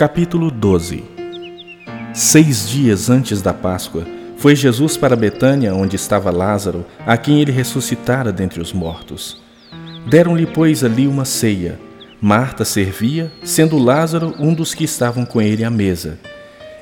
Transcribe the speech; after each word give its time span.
Capítulo 0.00 0.50
12 0.50 1.04
Seis 2.14 2.66
dias 2.66 3.10
antes 3.10 3.42
da 3.42 3.52
Páscoa, 3.52 4.06
foi 4.38 4.56
Jesus 4.56 4.96
para 4.96 5.14
Betânia, 5.14 5.74
onde 5.74 5.94
estava 5.94 6.30
Lázaro, 6.30 6.86
a 7.04 7.18
quem 7.18 7.42
ele 7.42 7.52
ressuscitara 7.52 8.32
dentre 8.32 8.62
os 8.62 8.72
mortos. 8.72 9.42
Deram-lhe, 10.08 10.46
pois, 10.46 10.82
ali 10.82 11.06
uma 11.06 11.26
ceia. 11.26 11.78
Marta 12.18 12.64
servia, 12.64 13.30
sendo 13.44 13.76
Lázaro 13.76 14.34
um 14.38 14.54
dos 14.54 14.72
que 14.72 14.84
estavam 14.84 15.26
com 15.26 15.38
ele 15.38 15.64
à 15.64 15.70
mesa. 15.70 16.18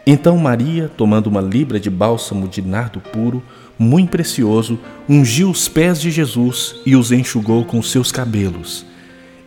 Então 0.06 0.38
Maria, 0.38 0.88
tomando 0.88 1.26
uma 1.26 1.40
libra 1.40 1.80
de 1.80 1.90
bálsamo 1.90 2.46
de 2.46 2.62
nardo 2.62 3.00
puro, 3.00 3.42
muito 3.76 4.10
precioso, 4.10 4.78
ungiu 5.08 5.50
os 5.50 5.66
pés 5.66 6.00
de 6.00 6.12
Jesus 6.12 6.76
e 6.86 6.94
os 6.94 7.10
enxugou 7.10 7.64
com 7.64 7.82
seus 7.82 8.12
cabelos. 8.12 8.86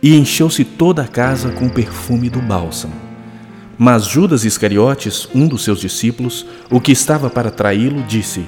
E 0.02 0.14
encheu-se 0.14 0.62
toda 0.62 1.00
a 1.00 1.08
casa 1.08 1.52
com 1.52 1.68
o 1.68 1.72
perfume 1.72 2.28
do 2.28 2.42
bálsamo. 2.42 3.01
Mas 3.84 4.06
Judas 4.06 4.44
Iscariotes, 4.44 5.28
um 5.34 5.48
dos 5.48 5.64
seus 5.64 5.80
discípulos, 5.80 6.46
o 6.70 6.80
que 6.80 6.92
estava 6.92 7.28
para 7.28 7.50
traí-lo, 7.50 8.00
disse: 8.04 8.44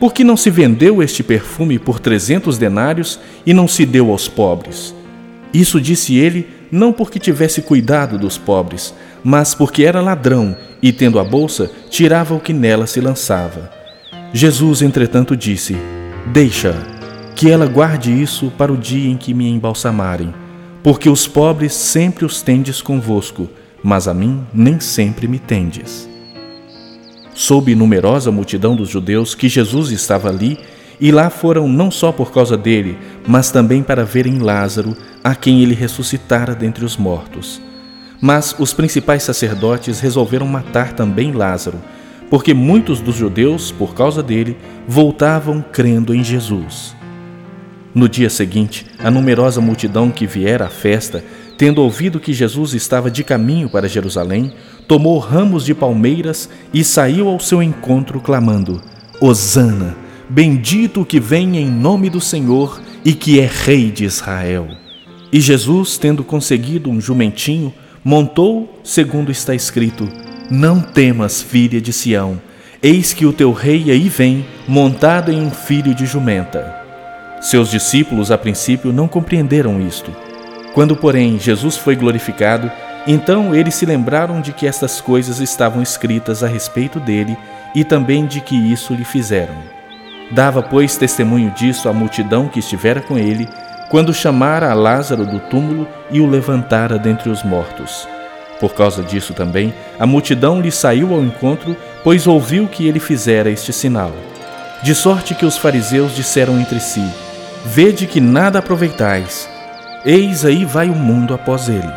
Por 0.00 0.12
que 0.12 0.24
não 0.24 0.36
se 0.36 0.50
vendeu 0.50 1.00
este 1.00 1.22
perfume 1.22 1.78
por 1.78 2.00
trezentos 2.00 2.58
denários 2.58 3.16
e 3.46 3.54
não 3.54 3.68
se 3.68 3.86
deu 3.86 4.10
aos 4.10 4.26
pobres? 4.26 4.92
Isso 5.54 5.80
disse 5.80 6.16
ele, 6.16 6.48
não 6.68 6.92
porque 6.92 7.20
tivesse 7.20 7.62
cuidado 7.62 8.18
dos 8.18 8.36
pobres, 8.36 8.92
mas 9.22 9.54
porque 9.54 9.84
era 9.84 10.00
ladrão 10.00 10.56
e, 10.82 10.92
tendo 10.92 11.20
a 11.20 11.22
bolsa, 11.22 11.70
tirava 11.88 12.34
o 12.34 12.40
que 12.40 12.52
nela 12.52 12.88
se 12.88 13.00
lançava. 13.00 13.70
Jesus, 14.32 14.82
entretanto, 14.82 15.36
disse: 15.36 15.76
Deixa, 16.32 16.74
que 17.36 17.48
ela 17.48 17.66
guarde 17.66 18.10
isso 18.10 18.52
para 18.58 18.72
o 18.72 18.76
dia 18.76 19.08
em 19.08 19.16
que 19.16 19.32
me 19.32 19.48
embalsamarem, 19.48 20.34
porque 20.82 21.08
os 21.08 21.28
pobres 21.28 21.72
sempre 21.72 22.24
os 22.24 22.42
tendes 22.42 22.82
convosco 22.82 23.48
mas 23.82 24.06
a 24.06 24.14
mim 24.14 24.44
nem 24.52 24.78
sempre 24.80 25.26
me 25.26 25.38
tendes. 25.38 26.08
Soube 27.34 27.74
numerosa 27.74 28.30
multidão 28.30 28.76
dos 28.76 28.88
judeus 28.88 29.34
que 29.34 29.48
Jesus 29.48 29.90
estava 29.90 30.28
ali, 30.28 30.58
e 31.00 31.10
lá 31.10 31.30
foram 31.30 31.66
não 31.66 31.90
só 31.90 32.12
por 32.12 32.30
causa 32.30 32.56
dele, 32.56 32.96
mas 33.26 33.50
também 33.50 33.82
para 33.82 34.04
verem 34.04 34.38
Lázaro, 34.38 34.96
a 35.24 35.34
quem 35.34 35.62
ele 35.62 35.74
ressuscitara 35.74 36.54
dentre 36.54 36.84
os 36.84 36.96
mortos. 36.96 37.60
Mas 38.20 38.54
os 38.58 38.72
principais 38.72 39.24
sacerdotes 39.24 39.98
resolveram 39.98 40.46
matar 40.46 40.92
também 40.92 41.32
Lázaro, 41.32 41.80
porque 42.30 42.54
muitos 42.54 43.00
dos 43.00 43.16
judeus, 43.16 43.72
por 43.72 43.94
causa 43.94 44.22
dele, 44.22 44.56
voltavam 44.86 45.64
crendo 45.72 46.14
em 46.14 46.22
Jesus. 46.22 46.94
No 47.94 48.08
dia 48.08 48.30
seguinte, 48.30 48.86
a 48.98 49.10
numerosa 49.10 49.60
multidão 49.60 50.10
que 50.10 50.26
viera 50.26 50.66
à 50.66 50.70
festa 50.70 51.22
tendo 51.62 51.80
ouvido 51.80 52.18
que 52.18 52.32
Jesus 52.32 52.74
estava 52.74 53.08
de 53.08 53.22
caminho 53.22 53.70
para 53.70 53.88
Jerusalém, 53.88 54.52
tomou 54.88 55.20
ramos 55.20 55.64
de 55.64 55.72
palmeiras 55.72 56.48
e 56.74 56.82
saiu 56.82 57.28
ao 57.28 57.38
seu 57.38 57.62
encontro, 57.62 58.20
clamando: 58.20 58.82
Hosana, 59.20 59.96
bendito 60.28 61.02
o 61.02 61.06
que 61.06 61.20
vem 61.20 61.56
em 61.58 61.70
nome 61.70 62.10
do 62.10 62.20
Senhor 62.20 62.82
e 63.04 63.14
que 63.14 63.38
é 63.38 63.48
Rei 63.48 63.92
de 63.92 64.04
Israel. 64.04 64.66
E 65.32 65.40
Jesus, 65.40 65.96
tendo 65.96 66.24
conseguido 66.24 66.90
um 66.90 67.00
jumentinho, 67.00 67.72
montou, 68.04 68.80
segundo 68.82 69.30
está 69.30 69.54
escrito: 69.54 70.08
Não 70.50 70.80
temas, 70.80 71.40
filha 71.40 71.80
de 71.80 71.92
Sião, 71.92 72.42
eis 72.82 73.12
que 73.12 73.24
o 73.24 73.32
teu 73.32 73.52
rei 73.52 73.88
aí 73.88 74.08
vem, 74.08 74.44
montado 74.66 75.30
em 75.30 75.40
um 75.40 75.50
filho 75.52 75.94
de 75.94 76.06
jumenta. 76.06 76.74
Seus 77.40 77.70
discípulos, 77.70 78.32
a 78.32 78.36
princípio, 78.36 78.92
não 78.92 79.06
compreenderam 79.06 79.80
isto 79.80 80.10
quando, 80.74 80.96
porém, 80.96 81.38
Jesus 81.38 81.76
foi 81.76 81.94
glorificado, 81.94 82.70
então 83.06 83.54
eles 83.54 83.74
se 83.74 83.84
lembraram 83.84 84.40
de 84.40 84.52
que 84.52 84.66
estas 84.66 85.00
coisas 85.00 85.40
estavam 85.40 85.82
escritas 85.82 86.42
a 86.42 86.46
respeito 86.46 86.98
dele 86.98 87.36
e 87.74 87.84
também 87.84 88.26
de 88.26 88.40
que 88.40 88.54
isso 88.54 88.94
lhe 88.94 89.04
fizeram. 89.04 89.54
Dava, 90.30 90.62
pois, 90.62 90.96
testemunho 90.96 91.50
disso 91.50 91.88
à 91.88 91.92
multidão 91.92 92.48
que 92.48 92.60
estivera 92.60 93.00
com 93.00 93.18
ele, 93.18 93.48
quando 93.90 94.14
chamara 94.14 94.70
a 94.70 94.74
Lázaro 94.74 95.26
do 95.26 95.38
túmulo 95.38 95.86
e 96.10 96.20
o 96.20 96.26
levantara 96.26 96.98
dentre 96.98 97.28
os 97.28 97.42
mortos. 97.42 98.08
Por 98.58 98.72
causa 98.72 99.02
disso 99.02 99.34
também, 99.34 99.74
a 99.98 100.06
multidão 100.06 100.60
lhe 100.60 100.70
saiu 100.70 101.12
ao 101.12 101.22
encontro, 101.22 101.76
pois 102.02 102.26
ouviu 102.26 102.66
que 102.68 102.86
ele 102.86 103.00
fizera 103.00 103.50
este 103.50 103.72
sinal. 103.72 104.12
De 104.82 104.94
sorte 104.94 105.34
que 105.34 105.44
os 105.44 105.58
fariseus 105.58 106.14
disseram 106.14 106.58
entre 106.58 106.80
si: 106.80 107.04
Vede 107.66 108.06
que 108.06 108.20
nada 108.20 108.60
aproveitais 108.60 109.51
Eis 110.04 110.44
aí 110.44 110.64
vai 110.64 110.88
o 110.88 110.94
mundo 110.94 111.32
após 111.32 111.68
ele. 111.68 111.92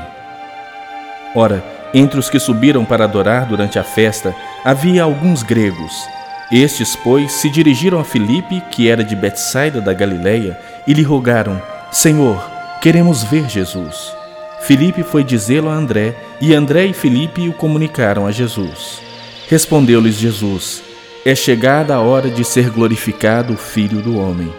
Ora, 1.36 1.64
entre 1.94 2.20
os 2.20 2.30
que 2.30 2.40
subiram 2.40 2.86
para 2.86 3.06
adorar 3.06 3.46
durante 3.48 3.80
a 3.80 3.84
festa, 3.84 4.36
havia 4.64 5.04
alguns 5.04 5.42
gregos. 5.42 5.94
Estes, 6.52 6.96
pois, 6.96 7.32
se 7.32 7.50
dirigiram 7.50 8.00
a 8.00 8.04
Filipe, 8.04 8.62
que 8.70 8.88
era 8.88 9.04
de 9.04 9.16
Betsaida 9.16 9.82
da 9.82 9.94
Galileia, 9.94 10.60
e 10.86 10.94
lhe 10.94 11.02
rogaram: 11.02 11.60
Senhor, 11.92 12.48
queremos 12.80 13.24
ver 13.24 13.50
Jesus. 13.50 14.14
Filipe 14.62 15.02
foi 15.02 15.24
dizê-lo 15.24 15.70
a 15.70 15.74
André, 15.74 16.16
e 16.40 16.54
André 16.54 16.86
e 16.86 16.94
Filipe 16.94 17.50
o 17.50 17.54
comunicaram 17.54 18.28
a 18.28 18.32
Jesus. 18.32 19.02
Respondeu-lhes 19.50 20.16
Jesus: 20.16 20.84
É 21.26 21.34
chegada 21.34 21.96
a 21.96 22.02
hora 22.02 22.30
de 22.30 22.44
ser 22.44 22.70
glorificado 22.70 23.54
o 23.54 23.58
Filho 23.58 24.02
do 24.02 24.20
homem. 24.20 24.54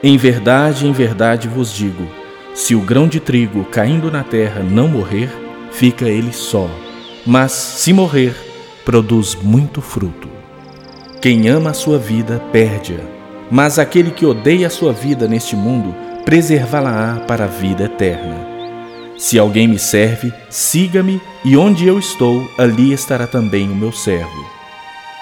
Em 0.00 0.16
verdade, 0.16 0.86
em 0.86 0.92
verdade 0.92 1.48
vos 1.48 1.72
digo, 1.72 2.08
se 2.58 2.74
o 2.74 2.80
grão 2.80 3.06
de 3.06 3.20
trigo 3.20 3.64
caindo 3.66 4.10
na 4.10 4.24
terra 4.24 4.64
não 4.64 4.88
morrer, 4.88 5.30
fica 5.70 6.06
ele 6.08 6.32
só, 6.32 6.68
mas 7.24 7.52
se 7.52 7.92
morrer, 7.92 8.34
produz 8.84 9.36
muito 9.36 9.80
fruto. 9.80 10.28
Quem 11.22 11.48
ama 11.48 11.70
a 11.70 11.72
sua 11.72 12.00
vida, 12.00 12.42
perde-a, 12.50 12.98
mas 13.48 13.78
aquele 13.78 14.10
que 14.10 14.26
odeia 14.26 14.66
a 14.66 14.70
sua 14.70 14.92
vida 14.92 15.28
neste 15.28 15.54
mundo, 15.54 15.94
preservá-la-á 16.24 17.20
para 17.28 17.44
a 17.44 17.46
vida 17.46 17.84
eterna. 17.84 18.44
Se 19.16 19.38
alguém 19.38 19.68
me 19.68 19.78
serve, 19.78 20.32
siga-me, 20.50 21.22
e 21.44 21.56
onde 21.56 21.86
eu 21.86 21.96
estou, 21.96 22.44
ali 22.58 22.92
estará 22.92 23.28
também 23.28 23.70
o 23.70 23.74
meu 23.74 23.92
servo. 23.92 24.44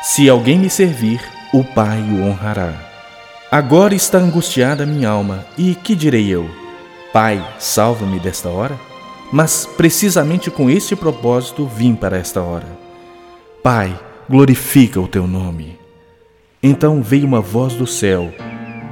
Se 0.02 0.26
alguém 0.26 0.58
me 0.58 0.70
servir, 0.70 1.20
o 1.52 1.62
Pai 1.62 2.00
o 2.00 2.24
honrará. 2.24 2.72
Agora 3.52 3.94
está 3.94 4.16
angustiada 4.16 4.86
minha 4.86 5.10
alma, 5.10 5.44
e 5.58 5.74
que 5.74 5.94
direi 5.94 6.30
eu? 6.30 6.65
Pai, 7.16 7.42
salva-me 7.58 8.20
desta 8.20 8.50
hora? 8.50 8.78
Mas 9.32 9.64
precisamente 9.64 10.50
com 10.50 10.68
este 10.68 10.94
propósito 10.94 11.66
vim 11.66 11.94
para 11.94 12.18
esta 12.18 12.42
hora. 12.42 12.66
Pai, 13.62 13.98
glorifica 14.28 15.00
o 15.00 15.08
teu 15.08 15.26
nome. 15.26 15.78
Então 16.62 17.02
veio 17.02 17.26
uma 17.26 17.40
voz 17.40 17.72
do 17.72 17.86
céu: 17.86 18.30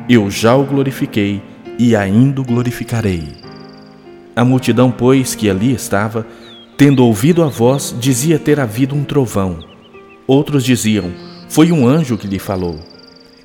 Eu 0.08 0.30
já 0.30 0.56
o 0.56 0.64
glorifiquei 0.64 1.42
e 1.78 1.94
ainda 1.94 2.40
o 2.40 2.44
glorificarei. 2.44 3.28
A 4.34 4.42
multidão, 4.42 4.90
pois, 4.90 5.34
que 5.34 5.50
ali 5.50 5.74
estava, 5.74 6.26
tendo 6.78 7.04
ouvido 7.04 7.42
a 7.42 7.48
voz, 7.48 7.94
dizia 8.00 8.38
ter 8.38 8.58
havido 8.58 8.94
um 8.94 9.04
trovão. 9.04 9.58
Outros 10.26 10.64
diziam: 10.64 11.12
Foi 11.50 11.70
um 11.70 11.86
anjo 11.86 12.16
que 12.16 12.26
lhe 12.26 12.38
falou. 12.38 12.80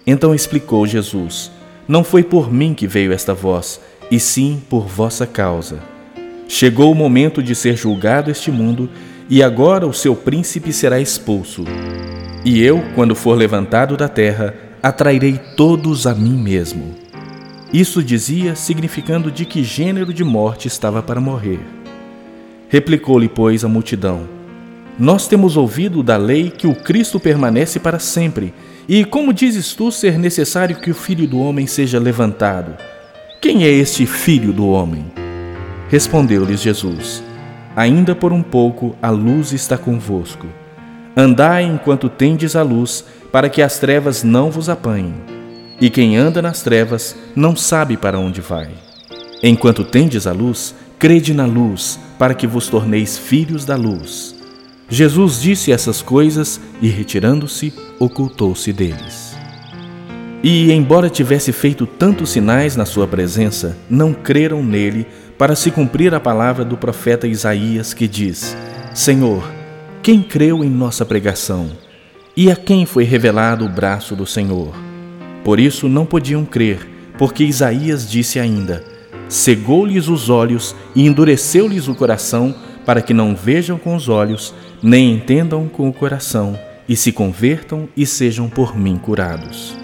Então 0.07 0.33
explicou 0.33 0.87
Jesus: 0.87 1.51
Não 1.85 2.01
foi 2.01 2.23
por 2.23 2.49
mim 2.49 2.73
que 2.73 2.87
veio 2.87 3.11
esta 3.11 3.33
voz, 3.33 3.81
e 4.11 4.19
sim 4.19 4.61
por 4.69 4.87
vossa 4.87 5.27
causa. 5.27 5.79
Chegou 6.47 6.91
o 6.91 6.95
momento 6.95 7.43
de 7.43 7.53
ser 7.53 7.77
julgado 7.77 8.31
este 8.31 8.51
mundo, 8.51 8.89
e 9.29 9.43
agora 9.43 9.85
o 9.85 9.93
seu 9.93 10.15
príncipe 10.15 10.73
será 10.73 10.99
expulso. 10.99 11.63
E 12.43 12.63
eu, 12.63 12.81
quando 12.95 13.13
for 13.13 13.37
levantado 13.37 13.95
da 13.95 14.07
terra, 14.07 14.55
atrairei 14.81 15.39
todos 15.55 16.07
a 16.07 16.15
mim 16.15 16.41
mesmo. 16.41 16.95
Isso 17.71 18.01
dizia, 18.01 18.55
significando 18.55 19.31
de 19.31 19.45
que 19.45 19.63
gênero 19.63 20.11
de 20.11 20.23
morte 20.23 20.67
estava 20.67 21.03
para 21.03 21.21
morrer. 21.21 21.59
Replicou-lhe, 22.67 23.29
pois, 23.29 23.63
a 23.63 23.67
multidão: 23.67 24.27
Nós 24.97 25.27
temos 25.27 25.55
ouvido 25.55 26.01
da 26.01 26.17
lei 26.17 26.49
que 26.49 26.65
o 26.65 26.73
Cristo 26.73 27.19
permanece 27.19 27.79
para 27.79 27.99
sempre, 27.99 28.53
e 28.87 29.05
como 29.05 29.31
dizes 29.31 29.75
tu 29.75 29.91
ser 29.91 30.17
necessário 30.17 30.79
que 30.79 30.89
o 30.89 30.95
filho 30.95 31.27
do 31.27 31.39
homem 31.39 31.67
seja 31.67 31.99
levantado? 31.99 32.75
Quem 33.41 33.63
é 33.63 33.69
este 33.69 34.05
filho 34.05 34.51
do 34.51 34.67
homem? 34.67 35.05
Respondeu-lhes 35.87 36.61
Jesus: 36.61 37.23
Ainda 37.73 38.13
por 38.13 38.33
um 38.33 38.43
pouco 38.43 38.97
a 39.01 39.09
luz 39.09 39.53
está 39.53 39.77
convosco. 39.77 40.45
Andai 41.15 41.63
enquanto 41.63 42.09
tendes 42.09 42.53
a 42.57 42.61
luz, 42.61 43.05
para 43.31 43.47
que 43.47 43.61
as 43.61 43.79
trevas 43.79 44.23
não 44.23 44.51
vos 44.51 44.67
apanhem. 44.67 45.13
E 45.79 45.89
quem 45.89 46.17
anda 46.17 46.41
nas 46.41 46.61
trevas 46.61 47.15
não 47.33 47.55
sabe 47.55 47.95
para 47.95 48.19
onde 48.19 48.41
vai. 48.41 48.71
Enquanto 49.41 49.85
tendes 49.85 50.27
a 50.27 50.33
luz, 50.33 50.75
crede 50.97 51.33
na 51.33 51.45
luz, 51.45 51.97
para 52.17 52.33
que 52.33 52.45
vos 52.45 52.67
torneis 52.67 53.17
filhos 53.17 53.63
da 53.63 53.77
luz. 53.77 54.35
Jesus 54.89 55.41
disse 55.41 55.71
essas 55.71 56.01
coisas 56.01 56.59
e, 56.81 56.89
retirando-se, 56.89 57.73
ocultou-se 57.99 58.73
deles. 58.73 59.28
E, 60.41 60.71
embora 60.71 61.09
tivesse 61.09 61.51
feito 61.51 61.85
tantos 61.85 62.29
sinais 62.29 62.77
na 62.77 62.85
sua 62.85 63.05
presença, 63.05 63.77
não 63.89 64.13
creram 64.13 64.63
nele 64.63 65.05
para 65.37 65.55
se 65.55 65.69
cumprir 65.69 66.13
a 66.13 66.19
palavra 66.19 66.63
do 66.63 66.77
profeta 66.77 67.27
Isaías 67.27 67.93
que 67.93 68.07
diz: 68.07 68.55
Senhor, 68.93 69.43
quem 70.01 70.21
creu 70.23 70.63
em 70.63 70.69
nossa 70.69 71.05
pregação? 71.05 71.69
E 72.37 72.49
a 72.49 72.55
quem 72.55 72.85
foi 72.85 73.03
revelado 73.03 73.65
o 73.65 73.69
braço 73.69 74.15
do 74.15 74.25
Senhor? 74.25 74.73
Por 75.43 75.59
isso 75.59 75.89
não 75.89 76.05
podiam 76.05 76.45
crer, 76.45 76.87
porque 77.17 77.43
Isaías 77.43 78.09
disse 78.09 78.39
ainda: 78.39 78.81
Cegou-lhes 79.27 80.07
os 80.07 80.29
olhos 80.29 80.73
e 80.95 81.05
endureceu-lhes 81.05 81.89
o 81.89 81.95
coração, 81.95 82.55
para 82.85 83.01
que 83.01 83.13
não 83.13 83.35
vejam 83.35 83.77
com 83.77 83.93
os 83.93 84.07
olhos, 84.07 84.53
nem 84.81 85.13
entendam 85.13 85.67
com 85.67 85.89
o 85.89 85.93
coração, 85.93 86.57
e 86.87 86.95
se 86.95 87.11
convertam 87.11 87.89
e 87.95 88.05
sejam 88.05 88.49
por 88.49 88.77
mim 88.77 88.97
curados. 88.97 89.78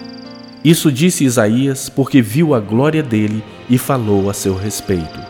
Isso 0.66 0.90
disse 0.90 1.22
Isaías 1.22 1.88
porque 1.88 2.20
viu 2.20 2.52
a 2.52 2.58
glória 2.58 3.00
dele 3.00 3.40
e 3.70 3.78
falou 3.78 4.28
a 4.28 4.34
seu 4.34 4.56
respeito. 4.56 5.20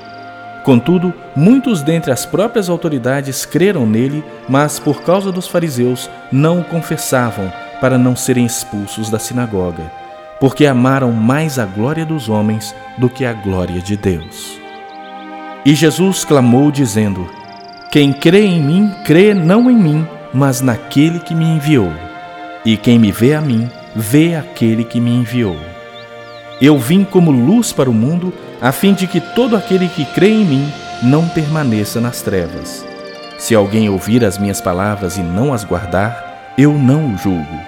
Contudo, 0.65 1.13
muitos 1.37 1.83
dentre 1.83 2.11
as 2.11 2.25
próprias 2.25 2.71
autoridades 2.71 3.45
creram 3.45 3.87
nele, 3.87 4.25
mas 4.49 4.79
por 4.79 5.03
causa 5.03 5.31
dos 5.31 5.47
fariseus 5.47 6.09
não 6.33 6.61
o 6.61 6.65
confessavam 6.65 7.53
para 7.83 7.99
não 7.99 8.17
serem 8.17 8.47
expulsos 8.47 9.11
da 9.11 9.19
sinagoga, 9.19 9.93
porque 10.41 10.65
amaram 10.65 11.13
mais 11.13 11.59
a 11.59 11.67
glória 11.67 12.07
dos 12.07 12.31
homens 12.31 12.75
do 12.97 13.11
que 13.11 13.27
a 13.27 13.35
glória 13.35 13.83
de 13.83 13.95
Deus. 13.95 14.59
E 15.67 15.75
Jesus 15.75 16.25
clamou, 16.25 16.71
dizendo: 16.71 17.29
Quem 17.93 18.11
crê 18.11 18.47
em 18.47 18.63
mim, 18.63 18.91
crê 19.05 19.35
não 19.35 19.71
em 19.71 19.77
mim, 19.77 20.09
mas 20.33 20.63
naquele 20.63 21.19
que 21.19 21.35
me 21.35 21.45
enviou. 21.45 21.93
E 22.65 22.79
quem 22.79 22.99
me 22.99 23.13
vê 23.13 23.35
a 23.35 23.41
mim, 23.43 23.69
vê 23.97 24.35
aquele 24.35 24.85
que 24.85 25.01
me 25.01 25.11
enviou. 25.11 25.57
Eu 26.61 26.79
vim 26.79 27.03
como 27.03 27.31
luz 27.31 27.73
para 27.73 27.89
o 27.89 27.95
mundo, 27.95 28.33
a 28.61 28.71
fim 28.71 28.93
de 28.93 29.07
que 29.07 29.21
todo 29.21 29.57
aquele 29.57 29.89
que 29.89 30.05
crê 30.05 30.29
em 30.29 30.45
mim 30.45 30.73
não 31.03 31.27
permaneça 31.29 31.99
nas 32.01 32.21
trevas. 32.21 32.85
Se 33.39 33.55
alguém 33.55 33.89
ouvir 33.89 34.25
as 34.25 34.37
minhas 34.37 34.61
palavras 34.61 35.17
e 35.17 35.23
não 35.23 35.53
as 35.53 35.65
guardar, 35.65 36.55
eu 36.59 36.73
não 36.73 37.15
o 37.15 37.19
julgo, 37.19 37.59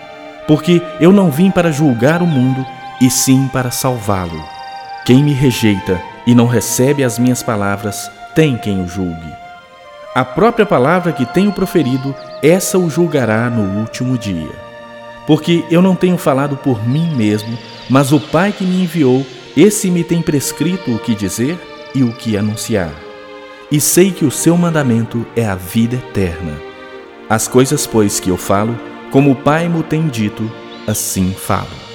porque 0.47 0.83
eu 1.01 1.13
não 1.13 1.31
vim 1.31 1.51
para 1.51 1.73
julgar 1.73 2.23
o 2.23 2.27
mundo, 2.27 2.65
e 3.01 3.11
sim 3.11 3.49
para 3.53 3.71
salvá-lo. 3.71 4.43
Quem 5.05 5.23
me 5.23 5.33
rejeita 5.33 6.01
e 6.27 6.35
não 6.35 6.47
recebe 6.47 7.05
as 7.05 7.19
minhas 7.19 7.43
palavras, 7.43 8.11
tem 8.35 8.57
quem 8.57 8.83
o 8.83 8.89
julgue. 8.89 9.33
A 10.15 10.25
própria 10.25 10.67
palavra 10.67 11.13
que 11.13 11.25
tenho 11.25 11.53
proferido, 11.53 12.15
essa 12.43 12.79
o 12.79 12.91
julgará 12.91 13.49
no 13.49 13.81
último 13.81 14.19
dia 14.19 14.68
porque 15.29 15.63
eu 15.71 15.83
não 15.83 15.95
tenho 15.95 16.17
falado 16.17 16.57
por 16.57 16.89
mim 16.89 17.15
mesmo, 17.15 17.57
mas 17.91 18.13
o 18.13 18.19
Pai 18.19 18.51
que 18.51 18.65
me 18.65 18.83
enviou, 18.83 19.27
esse 19.55 19.91
me 19.91 20.03
tem 20.03 20.23
prescrito 20.23 20.91
o 20.91 20.99
que 20.99 21.15
dizer 21.15 21.61
e 21.95 22.03
o 22.03 22.15
que 22.15 22.35
anunciar. 22.35 22.95
E 23.71 23.79
sei 23.79 24.11
que 24.11 24.25
o 24.25 24.31
seu 24.31 24.57
mandamento 24.57 25.27
é 25.37 25.45
a 25.45 25.55
vida 25.55 25.97
eterna. 25.97 26.59
As 27.29 27.47
coisas, 27.47 27.87
pois, 27.87 28.19
que 28.19 28.31
eu 28.31 28.39
falo, 28.39 28.75
como 29.11 29.33
o 29.33 29.37
Pai 29.37 29.69
me 29.69 29.83
tem 29.83 30.09
dito, 30.09 30.51
assim 30.87 31.35
falo. 31.35 31.88